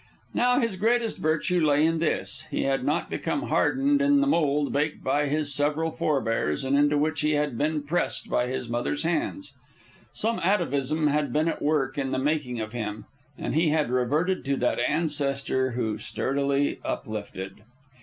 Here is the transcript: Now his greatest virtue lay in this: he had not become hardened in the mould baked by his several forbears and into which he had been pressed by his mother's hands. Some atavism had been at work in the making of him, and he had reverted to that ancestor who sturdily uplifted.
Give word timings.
Now 0.33 0.59
his 0.59 0.77
greatest 0.77 1.19
virtue 1.19 1.63
lay 1.63 1.85
in 1.85 1.99
this: 1.99 2.47
he 2.49 2.63
had 2.63 2.83
not 2.83 3.07
become 3.07 3.43
hardened 3.49 4.01
in 4.01 4.19
the 4.19 4.25
mould 4.25 4.73
baked 4.73 5.03
by 5.03 5.27
his 5.27 5.53
several 5.53 5.91
forbears 5.91 6.63
and 6.63 6.75
into 6.75 6.97
which 6.97 7.21
he 7.21 7.33
had 7.33 7.55
been 7.55 7.83
pressed 7.83 8.27
by 8.27 8.47
his 8.47 8.67
mother's 8.67 9.03
hands. 9.03 9.53
Some 10.11 10.39
atavism 10.39 11.05
had 11.05 11.31
been 11.31 11.47
at 11.47 11.61
work 11.61 11.99
in 11.99 12.09
the 12.09 12.17
making 12.17 12.59
of 12.59 12.73
him, 12.73 13.05
and 13.37 13.53
he 13.53 13.69
had 13.69 13.91
reverted 13.91 14.43
to 14.45 14.55
that 14.57 14.79
ancestor 14.79 15.73
who 15.73 15.99
sturdily 15.99 16.79
uplifted. 16.83 17.61